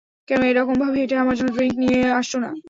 [0.27, 2.51] কেন এরকমভাবে হেঁটে আমার জন্য ড্রিংক্স নিয়ে আসছো না?